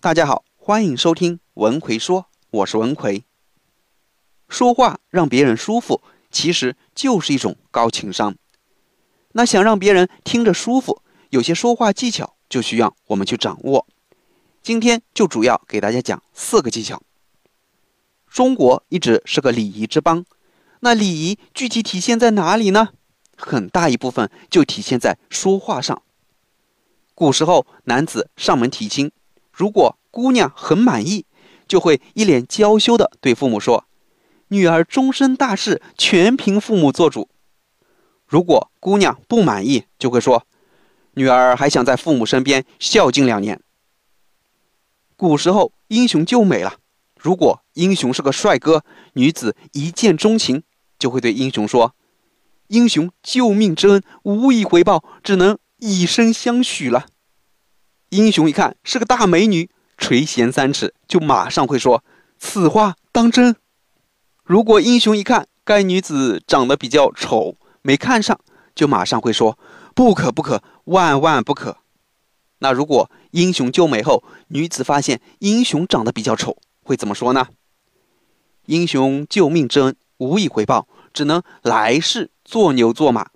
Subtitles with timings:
[0.00, 3.24] 大家好，欢迎收听文奎说，我是文奎。
[4.48, 8.36] 说话让别人舒服，其实就是一种高情商。
[9.32, 13.88] 那想让别人听着舒服，有些说话技巧就需要我们去掌握。
[14.62, 17.02] 今天就主要给大家讲四个技巧。
[18.28, 20.24] 中国一直是个礼仪之邦，
[20.78, 22.90] 那礼仪具体体现在哪里呢？
[23.36, 26.00] 很大一部分就体现在说话上。
[27.16, 29.10] 古时候，男子上门提亲，
[29.58, 31.26] 如果姑娘很满意，
[31.66, 33.86] 就会一脸娇羞的对父母说
[34.50, 37.28] ：“女儿终身大事全凭父母做主。”
[38.24, 40.46] 如果姑娘不满意，就会说
[41.14, 43.60] ：“女儿还想在父母身边孝敬两年。”
[45.18, 46.76] 古时候，英雄救美了。
[47.18, 50.62] 如果英雄是个帅哥，女子一见钟情，
[51.00, 51.96] 就会对英雄说
[52.68, 57.06] ：“英雄救命之恩无以回报，只能以身相许了。”
[58.10, 62.02] 英雄一看是个大美女，垂涎三尺，就马上会说
[62.38, 63.56] ：“此话当真？”
[64.44, 68.40] 如果英雄一看该女子长得比较丑，没看上，
[68.74, 69.58] 就马上会说
[69.94, 71.78] ：“不可不可，万万不可。”
[72.60, 77.48] 那如果英雄救美后，女子发现英雄长得比较丑，会怎么说呢？
[78.64, 83.28] 英雄救命之恩无以回报，只能来世做牛做马。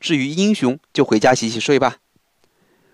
[0.00, 1.98] 至于英雄，就回家洗洗睡吧。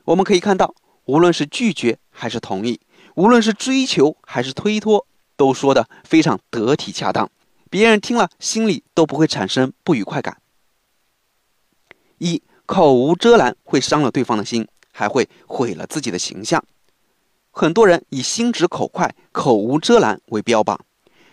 [0.07, 0.75] 我们可以看到，
[1.07, 2.81] 无论是拒绝还是同意，
[3.15, 7.31] 无论是追求还是推脱，都说的非常得体恰当，
[7.69, 10.39] 别人听了心里都不会产生不愉快感。
[12.19, 16.65] 一口无遮拦会伤了对方的心，还会毁了自己的形象。
[17.51, 20.81] 很多人以心直口快、口无遮拦为标榜，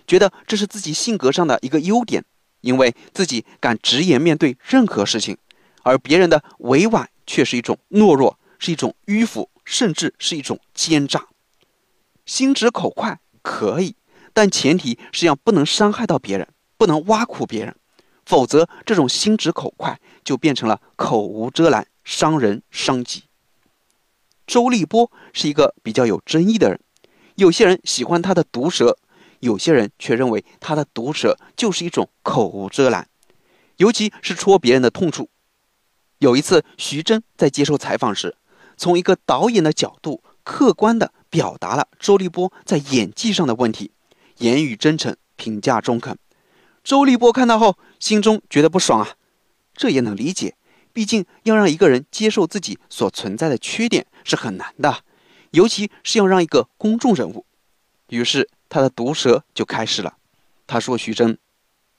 [0.05, 2.25] 觉得这是自己性格上的一个优点，
[2.59, 5.37] 因为自己敢直言面对任何事情，
[5.83, 11.27] 而别人的委婉却是一种懦弱，是一种迂腐，甚至是一种奸诈。
[12.25, 13.95] 心直口快可以，
[14.33, 16.45] 但前提是要不能伤害到别人，
[16.77, 17.73] 不能挖苦别人，
[18.25, 23.23] 否则这种心直口快就变成了口无遮拦，伤人伤己。
[24.45, 26.77] 周立波是一个比较有争议的人，
[27.35, 28.97] 有些人喜欢他的毒舌，
[29.39, 33.07] 有些人却认为他的毒舌就是一种口无遮拦，
[33.77, 35.29] 尤其是戳别人的痛处。
[36.17, 38.35] 有一次，徐峥在接受采访时，
[38.81, 43.91] 从一个导演的角度，客观地表达了周立波在演技上的问题，
[44.37, 46.17] 言语真诚，评价中肯。
[46.83, 49.09] 周立波看到后，心中觉得不爽啊，
[49.75, 50.55] 这也能理解。
[50.93, 55.03] 毕竟要让一个人接受自己所存在的缺点是很难的，
[55.51, 57.45] 尤其是要让一个公众人物。
[58.09, 60.17] 于是他的毒舌就开始了。
[60.65, 61.37] 他说：“徐峥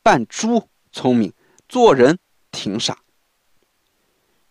[0.03, 1.32] 扮猪聪明，
[1.69, 2.19] 做人
[2.50, 2.99] 挺傻。”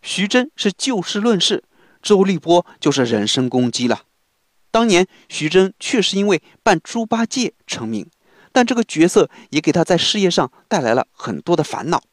[0.02, 1.66] 徐峥是就事论事，
[2.02, 4.04] 周立波就是人身攻击了。
[4.72, 8.10] 当年徐峥确实因为扮猪八戒成名，
[8.52, 12.04] 但这个角色也给他在事业上带来了很多的烦恼。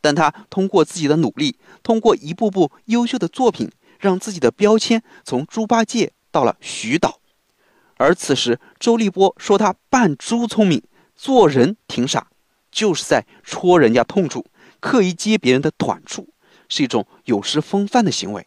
[0.00, 7.20] 但他通过自己的努力，通过一部部优秀的作品，让自己的标签从猪八戒到了徐导。
[7.96, 10.82] 而此时，周立波说他扮猪聪明，
[11.16, 12.26] 做人挺傻，
[12.70, 14.44] 就是在戳人家痛处，
[14.78, 16.28] 刻意揭别人的短处，
[16.68, 18.42] 是一种有失风范的行为。《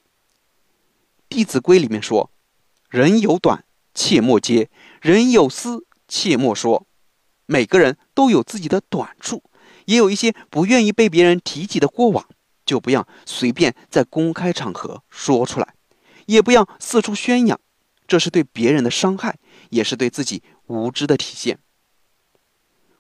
[1.30, 2.32] 弟子规》里面说
[2.90, 4.70] ：“人有短，切莫揭；
[5.02, 6.88] 人有私，切莫说。”
[7.46, 9.44] 每个人都有自己的短处。
[9.86, 12.28] 也有一些不愿意被别人提起的过往，
[12.66, 15.76] 就不要随便在公开场合说出来，
[16.26, 17.58] 也不要四处宣扬，
[18.06, 19.38] 这是对别人的伤害，
[19.70, 21.60] 也是对自己无知的体现。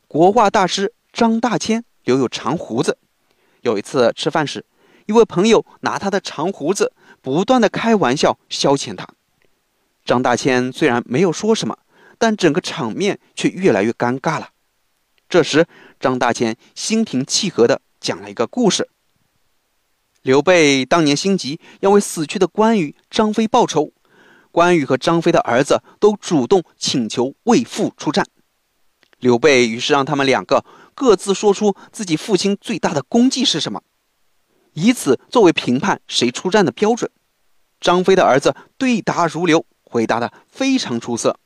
[0.08, 2.98] 国画大师张大千留有长胡子，
[3.60, 4.66] 有一次吃饭时，
[5.08, 6.94] 一位朋友拿他的长胡子
[7.28, 9.06] 不断的开玩笑消遣他，
[10.06, 11.78] 张大千虽然没有说什么，
[12.18, 14.52] 但整个场面却越来越尴尬了。
[15.28, 15.68] 这时，
[16.00, 18.88] 张大千心平气和地讲了一个故事：
[20.22, 23.92] 刘备当年心急，要为死去的关羽、张飞报仇。
[24.50, 28.26] 关羽和张飞的儿子都主动请求为父出战。
[29.20, 30.64] 刘备于是让他们两个
[30.96, 33.84] 各自说出自己父亲最大的功绩是什么，
[34.72, 37.12] 以此作为评判谁出战的标准。
[37.80, 41.40] 张飞的儿子对答如流，回答的非常出色。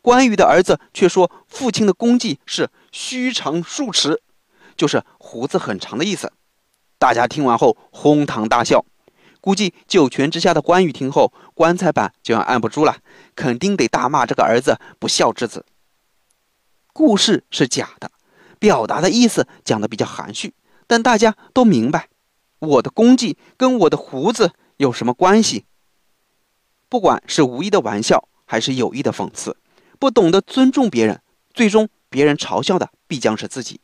[0.00, 4.20] 关羽的儿子却说，父亲的功绩是须长数尺，
[4.76, 6.32] 就是胡子很长的意思。
[6.98, 8.84] 大家听完后哄堂大笑。
[9.40, 12.98] 估计九泉之下的关羽听后，棺材板就要按不住了，
[13.34, 15.66] 肯定得大骂这个儿子不孝之子。
[16.92, 18.12] 故事是假的，
[18.60, 20.54] 表达的意思讲的比较含蓄，
[20.86, 22.08] 但大家都明白，
[22.60, 25.64] 我的功绩跟我的胡子有什么关系？
[26.88, 28.28] 不管是无意的玩笑。
[28.44, 29.56] 还是有意的讽刺。
[29.98, 31.22] 不懂得尊重别人，
[31.54, 33.80] 最终别人嘲笑的必将是自己。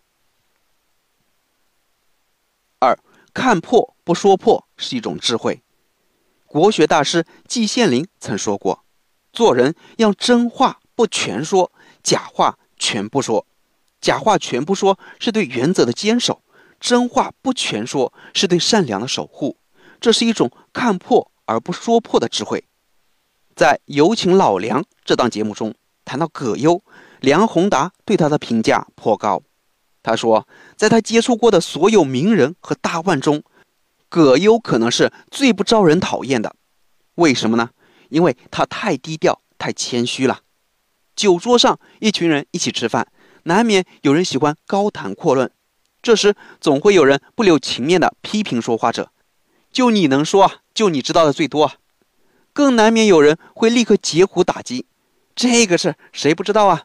[2.79, 2.99] 二，
[3.33, 5.63] 看破不说破是一种智慧。
[6.45, 8.85] 国学大师季羡林曾说过
[9.33, 11.73] ：“做人要真话不全说，
[12.03, 13.47] 假话全不说。
[14.03, 16.43] 假话全不说是对原则的坚守，
[16.79, 19.57] 真话不全说是对善良的守护。
[20.01, 22.65] 这是一种看破而不说破的智慧。”
[23.55, 25.75] 在《有请老梁》这档节目中，
[26.05, 26.83] 谈到葛优，
[27.21, 29.43] 梁宏达对他的评价颇高。
[30.03, 30.47] 他说，
[30.77, 33.43] 在他接触过的所有名人和大腕中，
[34.09, 36.55] 葛优可能是最不招人讨厌的，
[37.17, 37.71] 为什么呢？
[38.09, 40.41] 因为他太低调、太谦虚了。
[41.17, 43.09] 酒桌上，一群人一起吃饭，
[43.43, 45.51] 难免有人喜欢高谈阔论，
[46.01, 49.11] 这时总会有人不留情面的批评说话者
[49.73, 51.73] ：“就你能说，就你知道的最多。”
[52.53, 54.87] 更难免有人会立刻截胡打击，
[55.37, 56.85] 这个事谁不知道啊？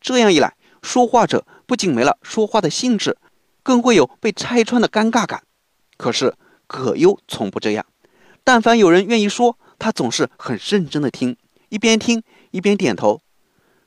[0.00, 3.16] 这样一来，说话者不仅没了说话的兴致，
[3.64, 5.42] 更会有被拆穿的尴尬感。
[5.96, 6.36] 可是
[6.68, 7.84] 葛优从不这样，
[8.44, 11.36] 但凡有人愿意说，他总是很认真的听，
[11.70, 12.22] 一边听
[12.52, 13.20] 一边点头。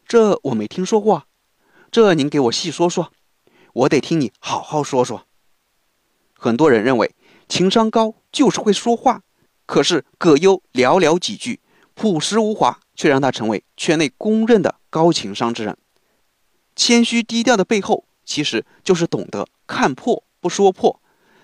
[0.06, 1.24] 这我没听说过，
[1.90, 3.14] 这您给我细说说，
[3.72, 5.26] 我得听你好好说说。
[6.38, 7.16] 很多人认为
[7.48, 9.22] 情商高就是会说话，
[9.66, 11.60] 可是葛优寥寥几句，
[11.94, 15.78] 朴实无华，却让他成为圈内公认的高情商之人。
[16.76, 21.02] 谦虚低调的背后，其实就是懂得看破不说破。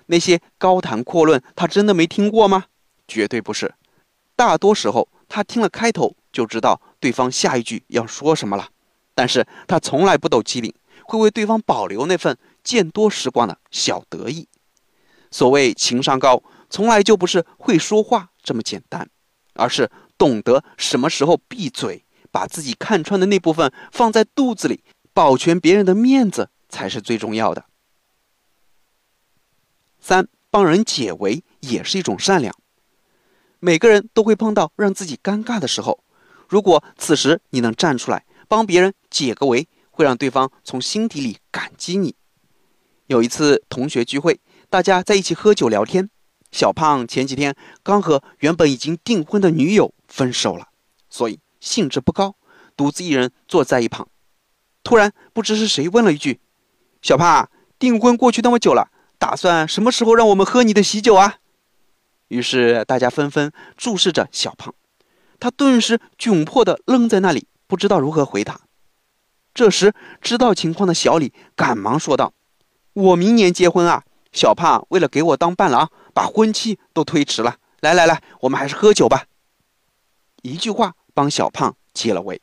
[0.07, 2.65] 那些高谈阔论，他真的没听过吗？
[3.07, 3.73] 绝对不是。
[4.35, 8.69] 大多时候，他听了开头就知道对方下一句要说什么了。
[9.15, 10.73] 但是他从来不抖机灵，
[11.05, 14.47] 会为对方保留那份见多识广的小得意。
[15.33, 19.09] 所谓情商高，从来就不是会说话这么简单，
[19.53, 27.65] 而是懂得什么时候闭嘴，把自己看穿的那部分放在肚子里，保全别人的面子才是最重要的。
[30.00, 32.53] 三帮人解围也是一种善良。
[33.59, 36.03] 每个人都会碰到让自己尴尬的时候，
[36.47, 42.13] 如果此时你能站出来帮别人解个围，会让对方从心底里感激你。
[43.07, 44.39] 有一次同学聚会，
[44.74, 46.10] 大家在一起喝酒聊天，
[46.52, 50.70] 小胖前几天刚和原本已经订婚的女友分手了，
[51.12, 52.36] 所以兴致不高，
[52.75, 54.08] 独自一人坐在一旁。
[54.84, 56.40] 突然不知是谁问了一句
[57.04, 58.90] ：“小胖，订婚过去那么久了。”
[59.20, 61.36] 打算什么时候让我们喝你的喜酒啊？
[62.30, 64.74] 于是大家纷纷注视着小胖，
[65.40, 68.62] 他顿时窘迫的愣在那里，不知道如何回答。
[69.54, 72.34] 这时知道情况的小李赶忙说道
[72.94, 74.04] ：“我明年结婚啊！
[74.33, 77.57] 小胖为了给我当伴郎，把婚期都推迟了。
[77.80, 79.27] 来来来，我们还是喝酒吧。”
[80.44, 82.41] 一句话帮小胖解了围。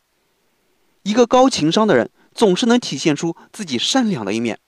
[1.02, 4.58] 一个高情商的人总是能体现出自己善良的一面。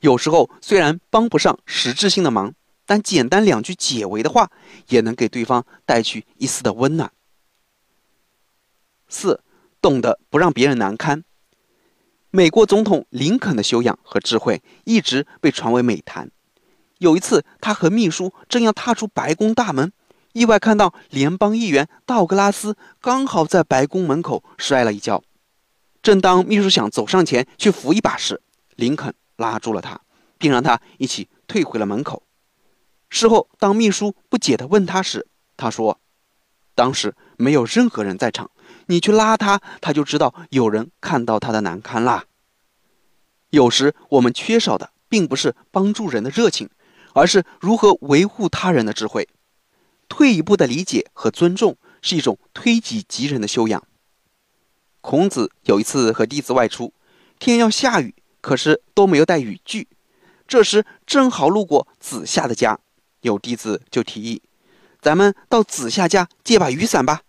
[0.00, 2.54] 有时候虽然帮不上实质性的忙，
[2.86, 4.50] 但简单两句解围的话，
[4.88, 7.12] 也能给对方带去一丝的温暖。
[9.08, 9.42] 四，
[9.80, 11.24] 懂得不让别人难堪。
[12.30, 16.30] 美国总统林肯的修养和智慧一直被传为美谈。
[17.00, 19.92] 有一次，他和秘书正要踏出白宫大门，
[20.32, 25.22] 意外看到联邦议员道格拉斯刚好在白宫门口摔了一跤。
[26.02, 28.40] 正当秘书想走上前去扶一把时，
[28.76, 29.14] 林肯。
[29.36, 29.98] 拉住了他，
[30.36, 32.24] 并让他一起退回了门口。
[33.08, 35.26] 事后，当秘书不解地问他时，
[35.56, 35.98] 他说
[36.76, 38.50] ：“当时没有任何人在场，
[38.88, 42.26] 你去拉他，他就知道有人看到他的难堪啦。”
[43.48, 46.68] 有时我们缺少的并不是帮助人的热情，
[47.12, 49.28] 而是如何维护他人的智慧。
[50.08, 53.82] 退一步的理解和尊重是一种推己及人的修养。
[55.00, 56.92] 孔子有一次和弟子外出，
[57.38, 58.14] 天要下雨。
[58.42, 59.86] 可是都没有带雨具，
[60.48, 62.80] 这时正好路过子夏的家，
[63.20, 64.40] 有弟子就提议
[64.98, 67.20] ：“咱们到子夏家借把雨伞吧。”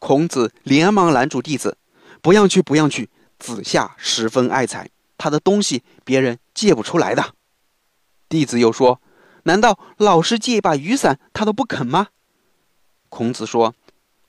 [0.00, 1.76] 孔子连忙拦住弟子
[2.22, 3.10] ：“不要去，不要去！
[3.38, 7.34] 子夏十分爱财，他的东西别人借不出来的。”
[8.30, 9.02] 弟子又说
[9.46, 12.08] ：“难道老师借一把雨伞他都不肯吗？”
[13.08, 13.74] 孔子说：“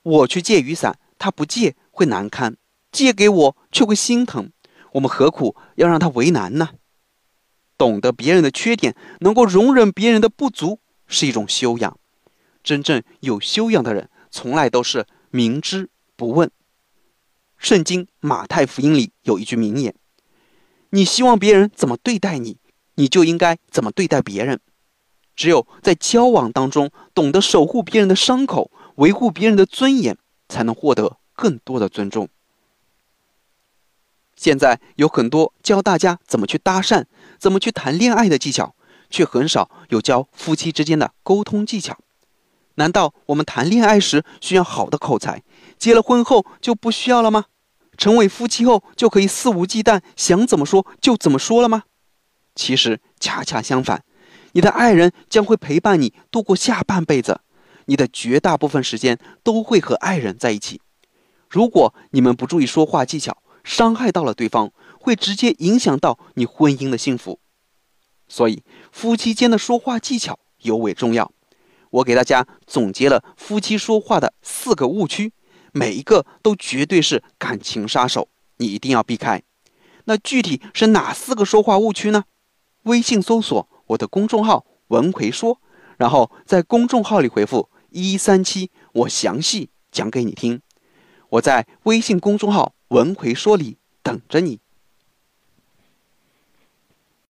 [0.02, 2.54] 我去借雨伞，他不借会难堪；
[2.90, 4.50] 借给我却会心疼。”
[4.92, 6.70] 我们何苦要让他为难呢？
[7.76, 11.98] 懂得别人的缺点，能够容忍别人的不足，是一种修养。
[12.64, 16.50] 真正有修养的人，从来都是明知不问。
[17.58, 19.94] 圣经马太福音里有一句名言
[20.90, 22.58] ：“你希望别人怎么对待你，
[22.94, 24.60] 你就应该怎么对待别人。”
[25.38, 30.18] 只有在交往当中懂得守护别人的伤口，维护别人的尊严，
[30.48, 32.28] 才能获得更多的尊重。
[34.34, 37.04] 现在有很多教大家怎么去搭讪、
[37.38, 38.74] 怎么去谈恋爱的技巧，
[39.10, 41.96] 却很少有教夫妻之间的沟通技巧。
[42.74, 45.44] 难道我们谈恋爱时需要好的口才，
[45.78, 47.44] 结了婚后就不需要了吗？
[47.96, 51.84] 成为夫妻后就可以肆无忌惮，想怎么说就怎么说了吗？
[52.56, 54.02] 其实恰恰相反，
[54.58, 57.42] 你的爱人将会陪伴你度过下半辈子，
[57.84, 60.80] 你的绝大部分时间都会和爱人在一起。
[61.48, 67.38] 如果你们不注意说话技巧，伤害到了对方，会直接影响到你婚姻的幸福。
[68.26, 71.30] 所以，夫妻间的说话技巧尤为重要。
[71.90, 75.32] 我给大家总结了夫妻说话的四个误区，
[75.70, 79.40] 每一个都绝对是感情杀手，你一定要避开。
[80.06, 82.24] 那具体是哪四个说话误区呢？
[82.82, 85.60] 微信搜索我的公众号“文奎说”，
[85.98, 90.60] 然后在公众号里回复“一三七”，我详细讲给你听。
[91.30, 92.74] 我在微信公众号。
[92.88, 94.60] 文奎说：“里等着你。”